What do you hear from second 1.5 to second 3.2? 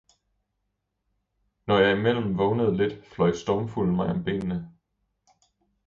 når jeg imellem vågnede lidt,